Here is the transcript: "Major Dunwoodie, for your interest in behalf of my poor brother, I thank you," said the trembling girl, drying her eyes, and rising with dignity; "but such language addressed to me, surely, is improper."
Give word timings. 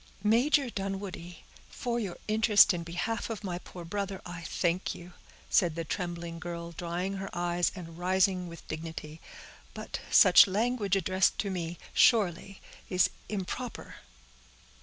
"Major 0.23 0.71
Dunwoodie, 0.71 1.43
for 1.69 1.99
your 1.99 2.17
interest 2.27 2.73
in 2.73 2.81
behalf 2.81 3.29
of 3.29 3.43
my 3.43 3.59
poor 3.59 3.85
brother, 3.85 4.19
I 4.25 4.41
thank 4.41 4.95
you," 4.95 5.13
said 5.47 5.75
the 5.75 5.85
trembling 5.85 6.39
girl, 6.39 6.71
drying 6.71 7.17
her 7.17 7.29
eyes, 7.33 7.71
and 7.75 7.99
rising 7.99 8.47
with 8.47 8.67
dignity; 8.67 9.21
"but 9.75 9.99
such 10.09 10.47
language 10.47 10.95
addressed 10.95 11.37
to 11.41 11.51
me, 11.51 11.77
surely, 11.93 12.59
is 12.89 13.11
improper." 13.29 13.97